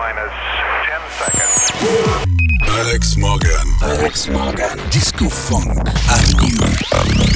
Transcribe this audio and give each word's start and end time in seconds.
minus 0.00 0.32
10 0.88 1.00
seconds. 1.20 1.56
Alex 2.80 3.16
Morgan. 3.18 3.66
Alex 3.82 4.28
Morgan. 4.28 4.78
Disco 4.90 5.28
Funk 5.28 5.68
Avenue. 6.08 6.56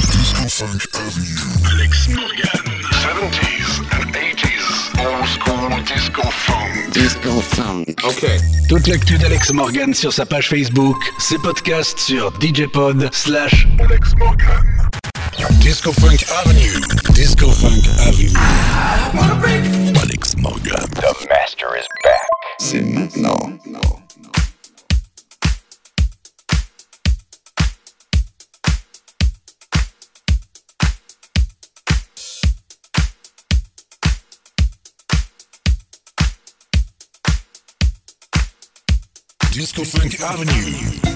Disco 0.09 0.45
Funk 0.49 0.81
Avenue. 0.97 1.45
Alex 1.71 2.09
Morgan. 2.09 2.65
70s 3.05 3.69
and 3.95 4.09
80s. 4.15 4.65
Old 5.05 5.27
school 5.35 5.69
disco 5.85 6.23
funk. 6.23 6.91
Disco 6.91 7.39
Funk. 7.53 8.03
Ok. 8.03 8.25
Toute 8.67 8.87
l'actu 8.87 9.19
d'Alex 9.19 9.53
Morgan 9.53 9.93
sur 9.93 10.11
sa 10.11 10.25
page 10.25 10.49
Facebook, 10.49 10.97
ses 11.19 11.37
podcasts 11.37 11.99
sur 11.99 12.33
djpod 12.39 13.09
slash 13.13 13.67
Alex 13.79 14.15
Morgan. 14.17 14.65
Disco 15.59 15.91
Funk 15.91 16.23
Avenue. 16.31 16.79
Disco 17.13 17.49
Funk 17.51 17.85
Avenue. 17.99 18.31
Alex 19.99 20.35
Morgan. 20.37 20.89
The 20.95 21.27
master 21.29 21.75
is 21.75 21.85
back. 22.03 22.27
C'est 22.59 22.81
maintenant. 22.81 23.59
Disco 39.51 39.83
Funk 39.83 40.19
Avenue. 40.21 41.15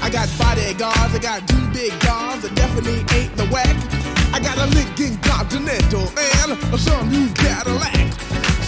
I 0.00 0.10
got 0.10 0.28
bodyguards, 0.38 1.14
I 1.14 1.18
got 1.18 1.48
two 1.48 1.60
big 1.72 1.92
guns 2.00 2.42
that 2.42 2.54
definitely 2.54 3.04
ain't 3.16 3.36
the 3.36 3.46
whack. 3.46 3.76
I 4.32 4.40
got 4.40 4.58
a 4.58 4.66
Lincoln 4.74 5.16
Continental 5.22 6.06
and 6.16 6.52
a 6.52 6.78
some 6.78 7.10
new 7.10 7.28
Cadillac. 7.34 8.12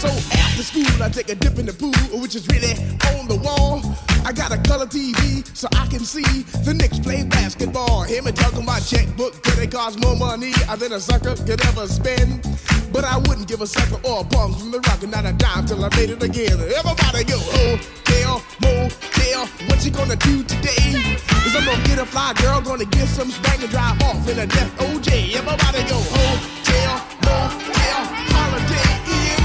So 0.00 0.08
after 0.08 0.62
school, 0.62 1.02
I 1.02 1.08
take 1.10 1.28
a 1.28 1.34
dip 1.34 1.58
in 1.58 1.66
the 1.66 1.74
pool, 1.74 1.92
which 2.20 2.34
is 2.34 2.48
really 2.48 2.72
on 3.16 3.28
the 3.28 3.36
wall. 3.36 3.82
I 4.24 4.32
got 4.32 4.52
a 4.52 4.58
color 4.69 4.86
TV 4.86 5.44
so 5.56 5.69
I 5.76 5.86
can 5.88 6.00
see 6.00 6.42
the 6.64 6.72
Knicks 6.74 6.98
play 6.98 7.22
basketball. 7.24 8.04
Hear 8.04 8.22
me 8.22 8.32
talking 8.32 8.64
my 8.64 8.80
checkbook, 8.80 9.42
cause 9.42 9.58
it 9.58 9.70
costs 9.70 10.00
more 10.00 10.16
money 10.16 10.52
than 10.78 10.92
a 10.92 11.00
sucker 11.00 11.36
could 11.36 11.60
ever 11.66 11.86
spend. 11.86 12.44
But 12.92 13.04
I 13.04 13.18
wouldn't 13.18 13.46
give 13.46 13.60
a 13.60 13.66
sucker 13.66 14.00
or 14.04 14.22
a 14.22 14.24
punk 14.24 14.58
from 14.58 14.70
the 14.72 14.80
rock 14.80 15.02
and 15.02 15.12
not 15.12 15.24
a 15.24 15.32
dime 15.32 15.64
till 15.66 15.84
I 15.84 15.88
made 15.96 16.10
it 16.10 16.22
again. 16.22 16.58
Everybody 16.58 17.24
go, 17.24 17.38
hotel, 17.38 18.42
motel, 18.60 19.46
what 19.68 19.84
you 19.84 19.90
gonna 19.92 20.16
do 20.16 20.42
today? 20.42 20.98
Is 21.46 21.54
I'm 21.54 21.64
gonna 21.64 21.82
get 21.86 21.98
a 21.98 22.06
fly 22.06 22.32
girl, 22.42 22.60
gonna 22.60 22.84
get 22.84 23.06
some 23.06 23.30
spank 23.30 23.62
and 23.62 23.70
drive 23.70 24.02
off 24.02 24.28
in 24.28 24.38
a 24.40 24.46
death 24.46 24.76
OJ. 24.78 25.34
Everybody 25.38 25.82
go, 25.86 25.98
hotel, 26.02 26.94
motel, 27.22 28.00
holiday 28.34 28.90
in. 29.06 29.44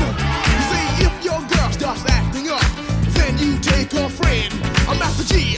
See, 0.70 1.06
if 1.06 1.14
your 1.24 1.40
girl 1.54 1.72
starts 1.72 2.04
acting 2.10 2.50
up, 2.50 2.66
then 3.14 3.38
you 3.38 3.60
take 3.60 3.92
her 3.92 4.10
friend. 4.10 4.52
I'm 4.90 4.98
Master 4.98 5.24
Gee, 5.34 5.58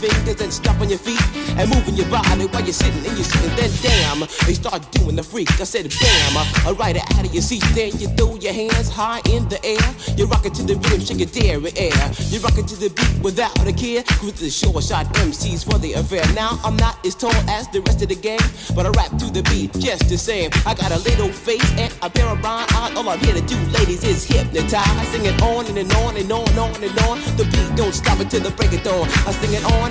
fingers 0.01 0.41
and 0.41 0.51
stomping 0.51 0.89
your 0.89 0.97
feet 0.97 1.21
and 1.57 1.69
moving 1.69 1.93
your 1.93 2.09
body 2.09 2.45
while 2.49 2.63
you're 2.63 2.73
sitting 2.73 3.05
and 3.05 3.13
you're 3.13 3.23
sitting. 3.23 3.53
Then 3.55 3.69
damn, 3.85 4.19
they 4.47 4.53
start 4.57 4.81
doing 4.91 5.15
the 5.15 5.23
freak. 5.23 5.49
I 5.61 5.63
said 5.63 5.85
bam, 6.01 6.33
I 6.65 6.71
ride 6.71 6.97
it 6.97 7.05
out 7.13 7.25
of 7.25 7.33
your 7.33 7.43
seat. 7.43 7.63
Then 7.77 7.93
you 8.01 8.07
throw 8.17 8.35
your 8.35 8.53
hands 8.53 8.89
high 8.89 9.21
in 9.29 9.47
the 9.47 9.59
air. 9.63 9.87
You 10.17 10.25
rock 10.25 10.45
it 10.45 10.55
to 10.55 10.63
the 10.63 10.75
rhythm, 10.75 11.01
shake 11.05 11.19
your 11.19 11.29
dairy 11.29 11.71
air. 11.77 12.01
You 12.33 12.39
rock 12.39 12.57
it 12.57 12.67
to 12.73 12.75
the 12.75 12.89
beat 12.89 13.21
without 13.21 13.53
a 13.61 13.73
care. 13.73 14.03
Cruise 14.17 14.39
the 14.41 14.49
short 14.49 14.83
shot 14.83 15.05
MCs 15.21 15.63
for 15.69 15.77
the 15.77 15.93
affair. 15.93 16.25
Now 16.33 16.59
I'm 16.65 16.75
not 16.77 17.05
as 17.05 17.13
tall 17.13 17.35
as 17.47 17.67
the 17.69 17.81
rest 17.81 18.01
of 18.01 18.09
the 18.09 18.15
gang, 18.15 18.41
but 18.73 18.85
I 18.85 18.89
rap 18.97 19.13
to 19.21 19.29
the 19.29 19.43
beat 19.53 19.73
just 19.77 20.09
the 20.09 20.17
same. 20.17 20.49
I 20.65 20.73
got 20.73 20.91
a 20.91 20.99
little 21.05 21.29
face 21.29 21.69
and 21.77 21.93
a 22.01 22.09
pair 22.09 22.27
of 22.27 22.41
rhyme 22.43 22.65
eyes. 22.73 22.97
All 22.97 23.07
I'm 23.07 23.19
here 23.19 23.35
to 23.35 23.41
do, 23.41 23.57
ladies, 23.77 24.03
is 24.03 24.25
hypnotize. 24.25 25.07
Sing 25.13 25.25
it 25.25 25.39
on 25.43 25.65
and, 25.67 25.77
and 25.77 25.93
on 26.01 26.17
and 26.17 26.31
on 26.31 26.49
and 26.49 26.57
on 26.57 26.83
and 26.83 26.99
on. 27.05 27.21
The 27.37 27.45
beat 27.45 27.75
don't 27.75 27.93
stop 27.93 28.19
until 28.19 28.41
the 28.41 28.51
break 28.51 28.73
of 28.73 28.83
dawn. 28.83 29.07
I 29.27 29.31
sing 29.37 29.53
it 29.53 29.63
on 29.65 29.90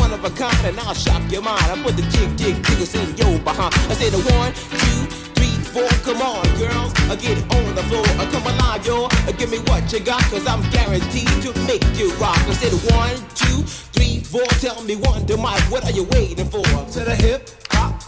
one 0.00 0.12
of 0.12 0.24
a 0.24 0.30
kind 0.30 0.64
and 0.64 0.78
I'll 0.80 0.94
shock 0.94 1.22
your 1.30 1.42
mind. 1.42 1.62
I 1.62 1.76
put 1.82 1.94
the 1.96 2.02
jig, 2.02 2.36
jig, 2.36 2.56
jiggles 2.64 2.94
in 2.94 3.16
your 3.16 3.38
behind. 3.40 3.74
I 3.92 3.94
say 3.94 4.08
the 4.08 4.18
one, 4.32 4.52
two, 4.80 5.00
three, 5.36 5.54
four. 5.72 5.88
Come 6.02 6.22
on, 6.22 6.42
girls, 6.58 6.92
uh, 7.10 7.16
get 7.16 7.38
on 7.54 7.74
the 7.76 7.84
floor. 7.84 8.06
Uh, 8.18 8.26
come 8.32 8.46
alive, 8.48 8.84
yo. 8.86 9.04
Uh, 9.04 9.32
give 9.32 9.50
me 9.50 9.58
what 9.70 9.92
you 9.92 10.00
got, 10.00 10.22
cause 10.32 10.46
I'm 10.46 10.62
guaranteed 10.70 11.28
to 11.44 11.50
make 11.68 11.84
you 11.98 12.10
rock. 12.14 12.40
I 12.48 12.54
said 12.54 12.72
one, 12.96 13.16
two, 13.36 13.62
three, 13.94 14.20
four. 14.20 14.46
Tell 14.64 14.82
me 14.82 14.96
one, 14.96 15.26
to 15.26 15.36
Mike, 15.36 15.62
what 15.70 15.84
are 15.84 15.92
you 15.92 16.04
waiting 16.04 16.48
for? 16.48 16.64
To 16.64 17.00
the 17.04 17.14
hip 17.14 17.59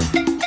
Did 0.00 0.28
I 0.28 0.41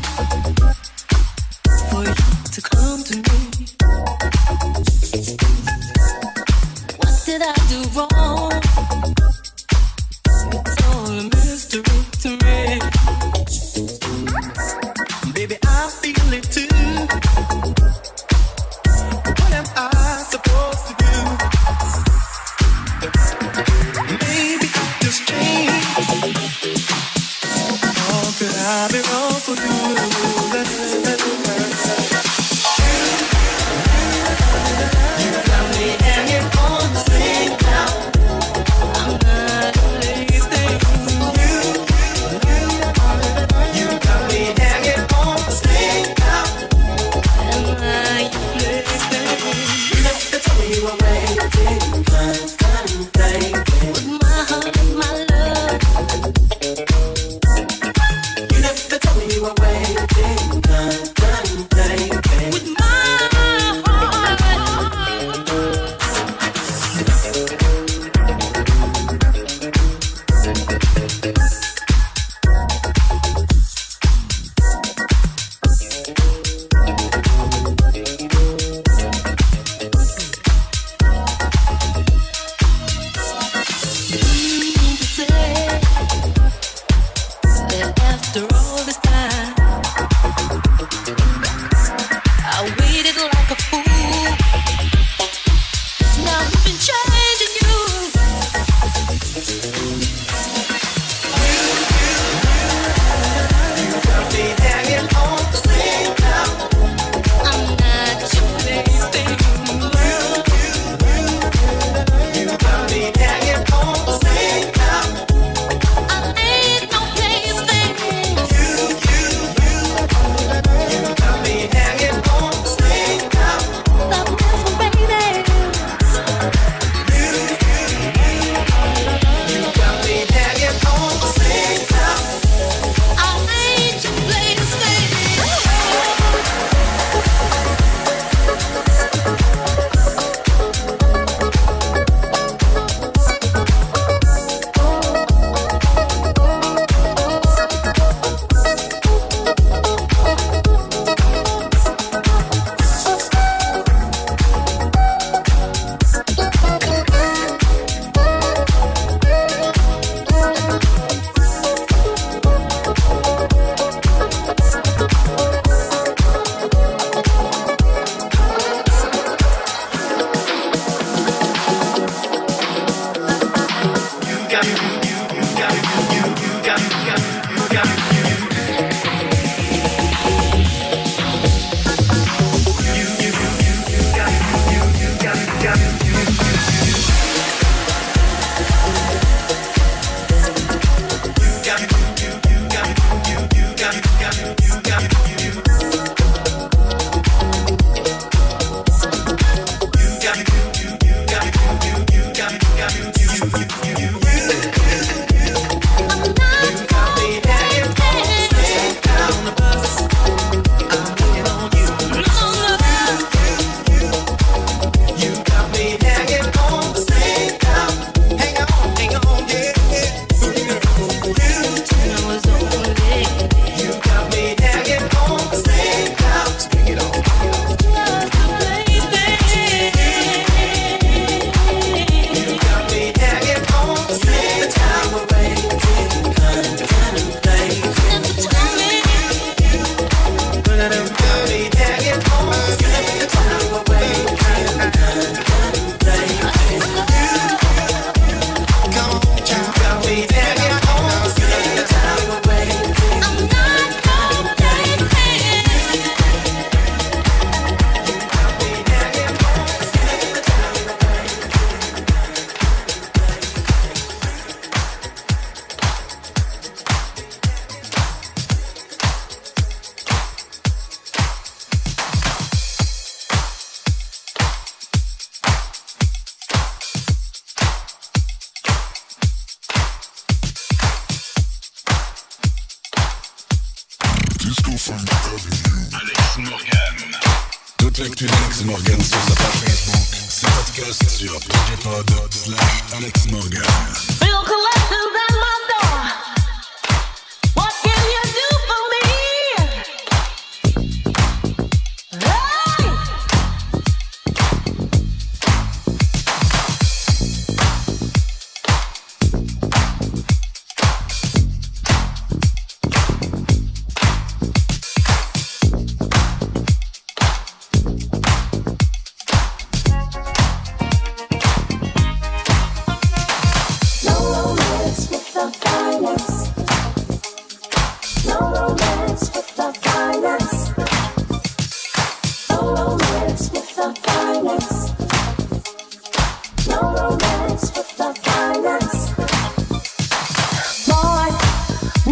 do 0.00 0.64
wrong? 0.64 0.74
to 2.52 2.60
all 2.76 2.96
a 2.96 3.16
mystery. 3.16 3.85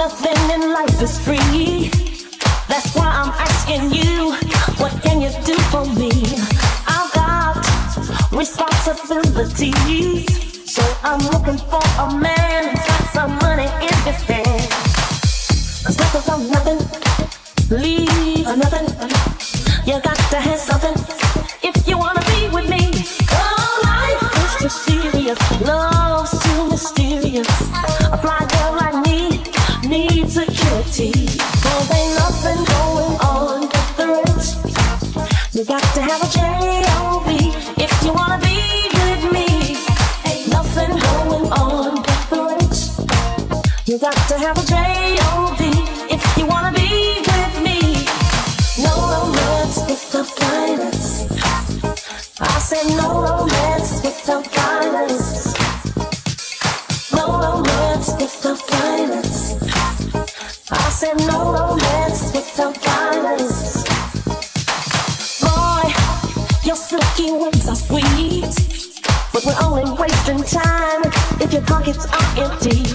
Nothing 0.04 0.50
in 0.50 0.62
life 0.70 1.00
is 1.00 1.18
free. 1.18 1.88
That's 2.68 2.94
why 2.94 3.08
I'm 3.08 3.32
asking 3.48 3.90
you, 3.90 4.34
what 4.76 4.92
can 5.02 5.22
you 5.22 5.30
do 5.46 5.56
for 5.72 5.86
me? 5.96 6.10
I've 6.86 7.10
got 7.14 7.64
responsibilities, 8.30 10.26
so 10.70 10.82
I'm 11.02 11.20
looking 11.32 11.56
for 11.56 11.80
a 12.04 12.14
man 12.20 12.76
who's 12.76 12.86
got 12.86 13.04
some 13.14 13.32
money 13.38 13.68
in 13.80 13.96
his 14.04 14.20
hand. 14.28 14.70
Cause 15.84 15.96
nothing's 15.98 16.28
on 16.28 16.50
nothing, 16.50 16.80
leave 17.70 18.46
or 18.46 18.56
nothing. 18.58 18.86
You 19.86 20.02
got 20.02 20.18
to 20.32 20.36
have 20.36 20.58
something 20.58 20.96
if 21.62 21.88
you 21.88 21.96
wanna 21.96 22.20
be 22.26 22.50
with 22.52 22.68
me. 22.68 22.92
Oh, 23.32 23.80
life 23.84 24.20
is 24.36 24.52
too 24.60 24.68
serious. 24.68 25.40
Love 25.62 25.93
pockets 71.84 72.06
are 72.06 72.44
empty. 72.44 72.93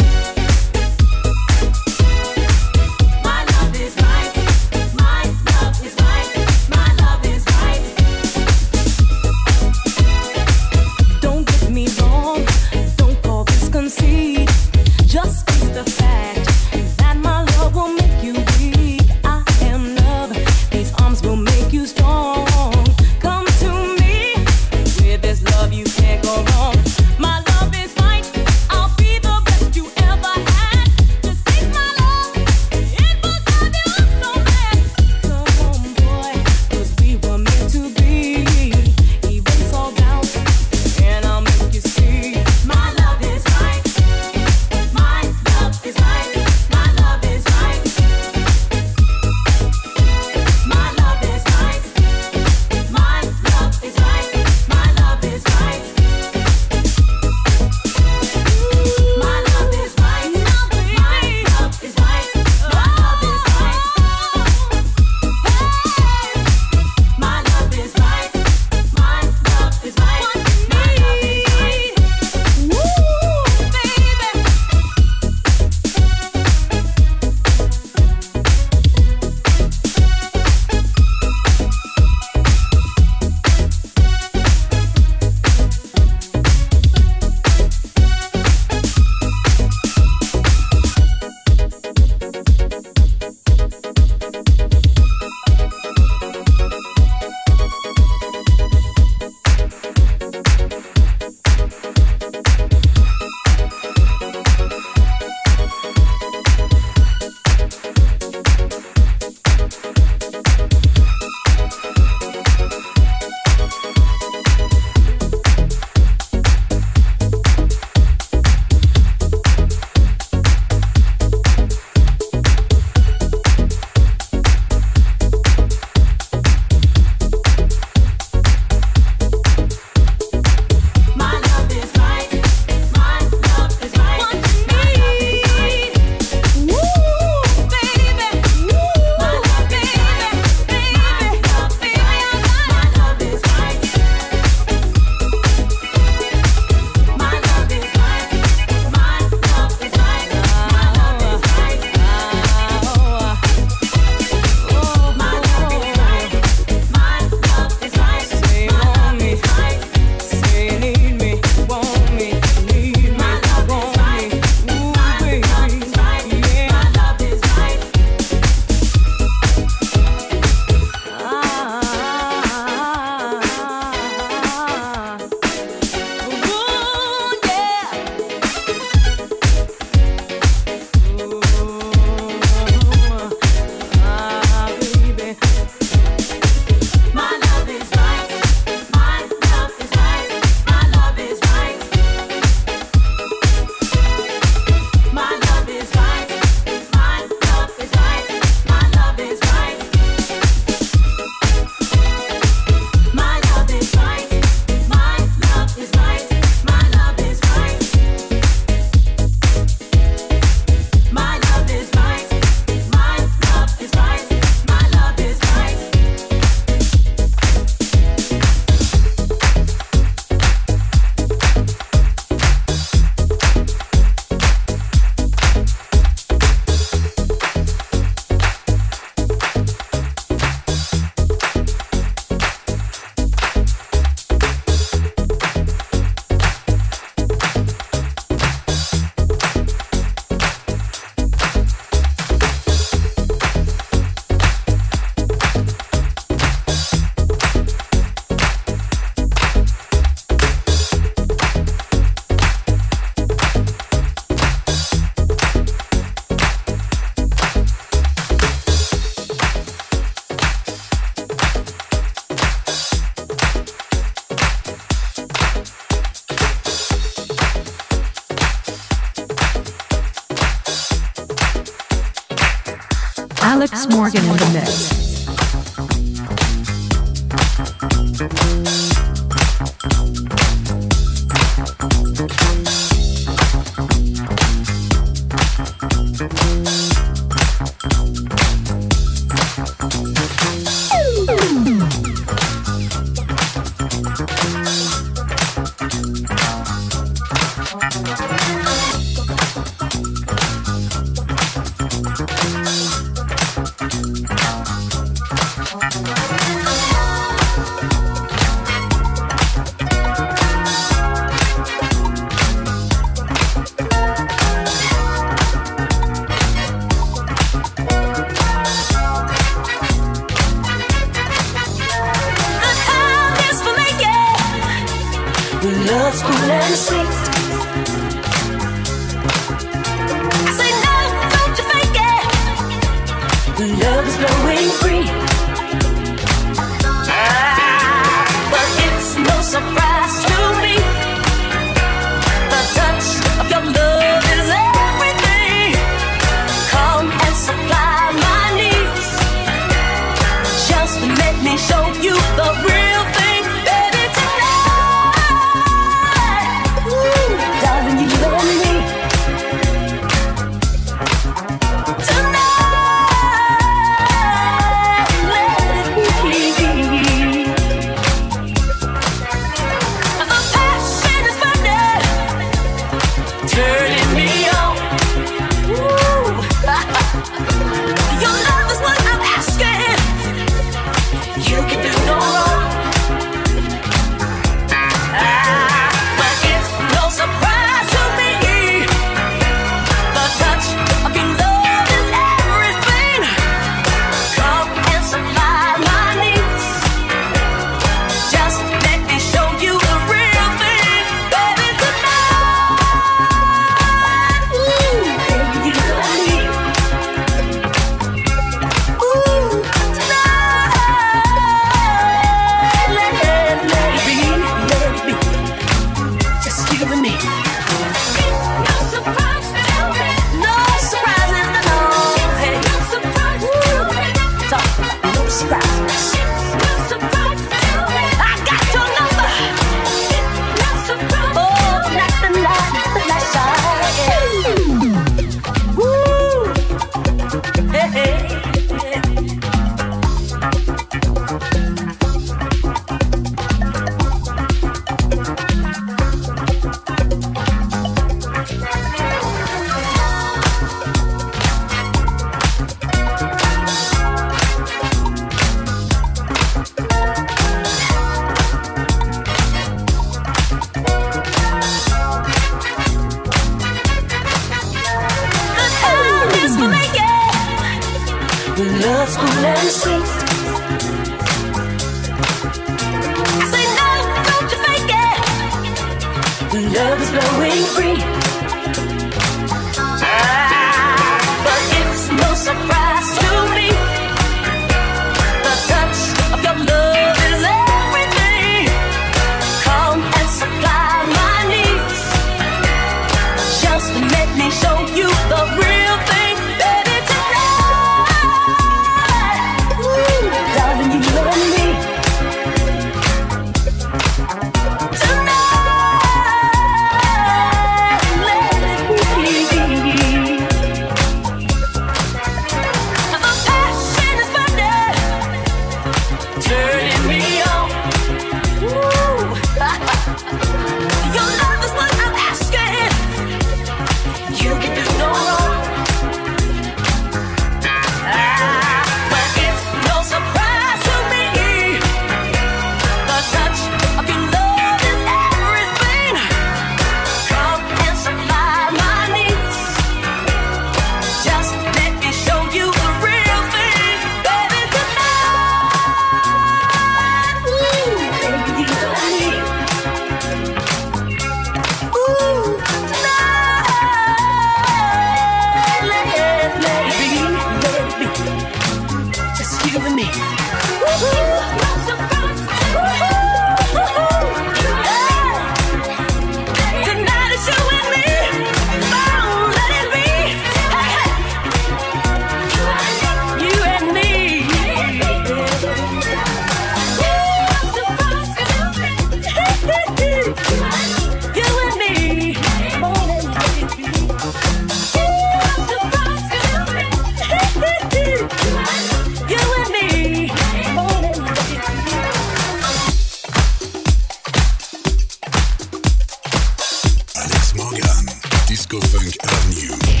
Disco 598.50 598.80
Funk 598.80 599.16
Avenue. 599.22 600.00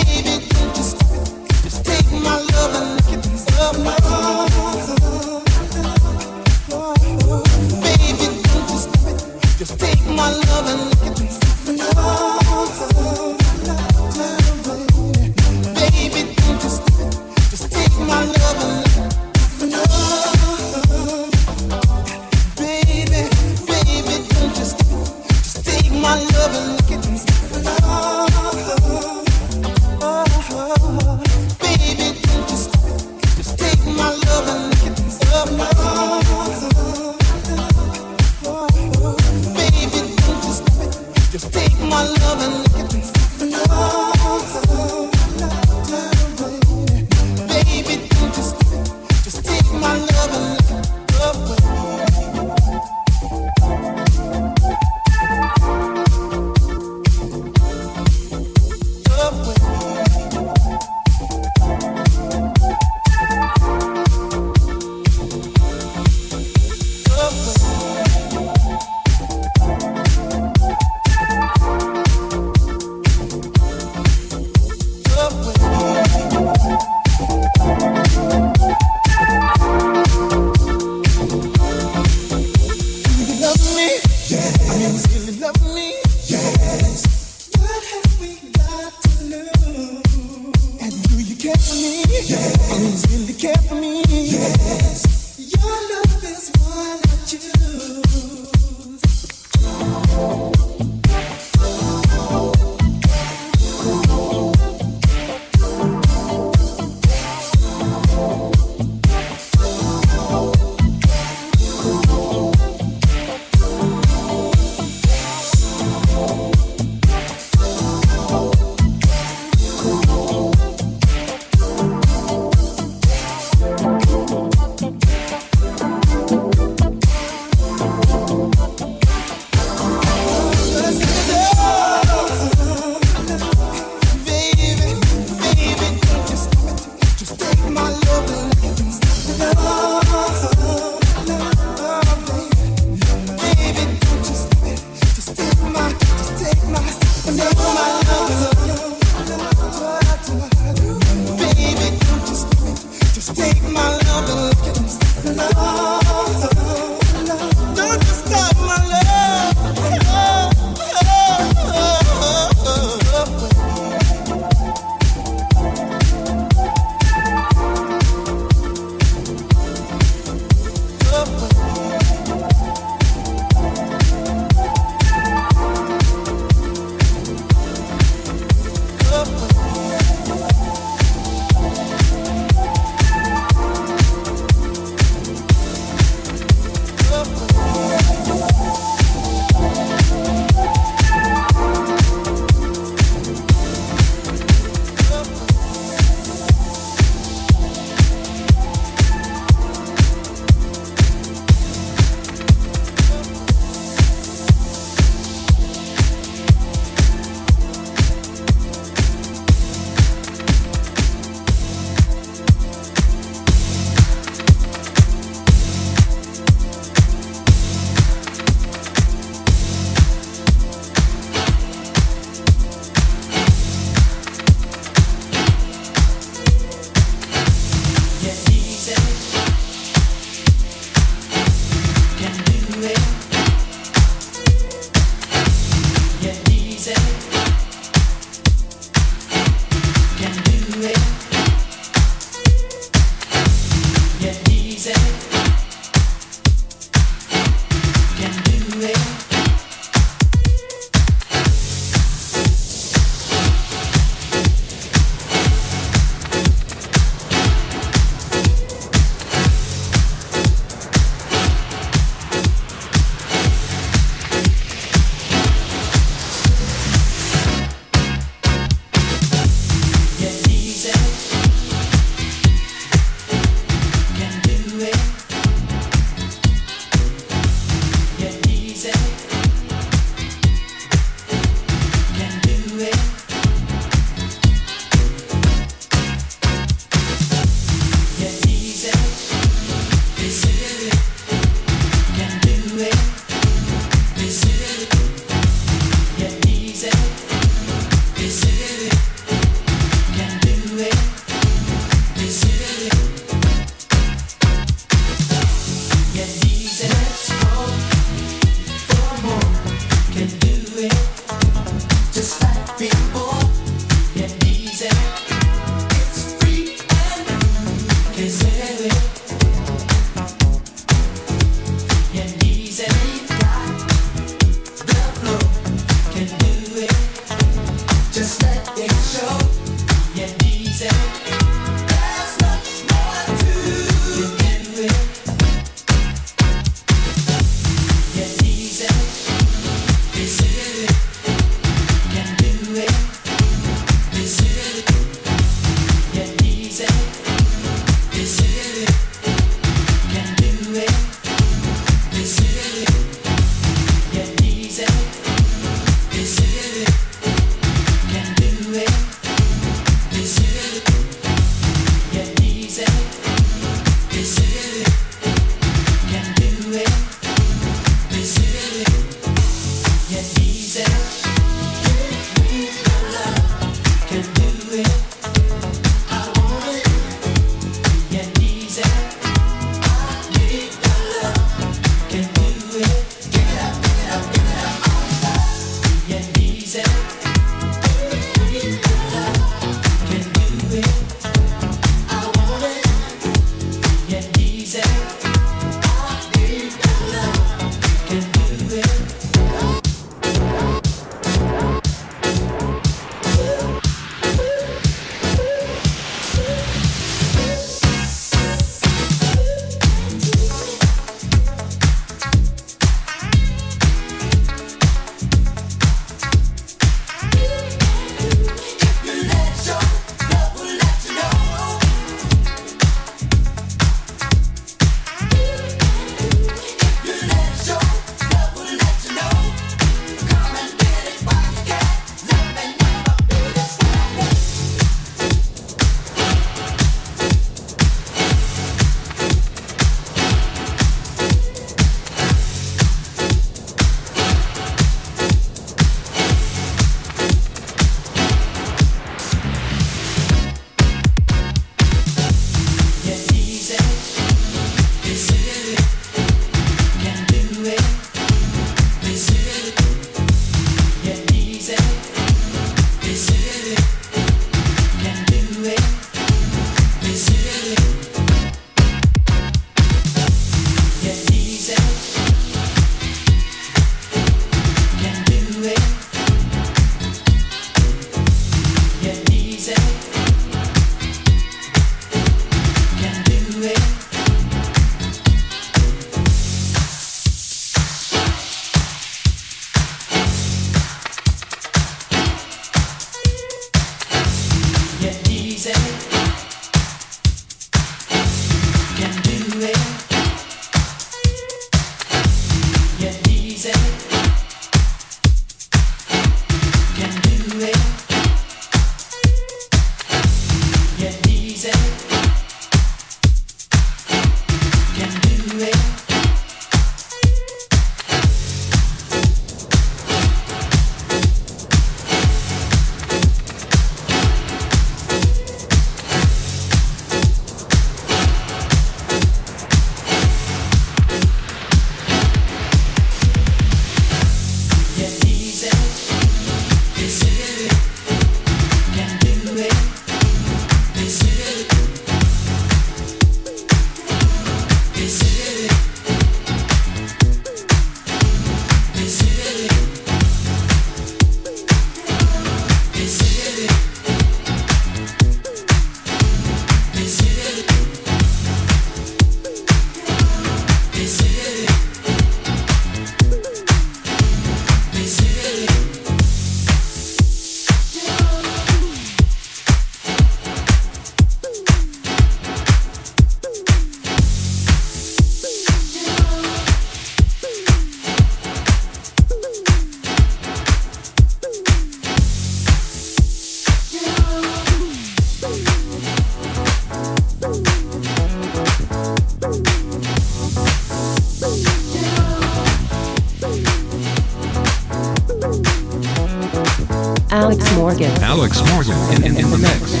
Alex 598.31 598.61
Morgan. 598.71 598.97
In, 599.13 599.25
in, 599.25 599.37
in 599.43 599.51
the 599.51 599.57
mix. 599.57 600.00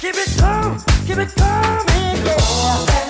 Keep 0.00 0.14
it 0.14 0.38
coming, 0.38 0.78
keep 1.08 1.18
it 1.18 1.34
coming, 1.34 2.24
yeah. 2.24 3.07